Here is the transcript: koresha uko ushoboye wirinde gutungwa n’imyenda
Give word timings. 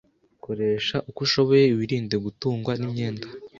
koresha 0.43 0.95
uko 1.09 1.19
ushoboye 1.25 1.65
wirinde 1.77 2.15
gutungwa 2.25 2.71
n’imyenda 2.75 3.27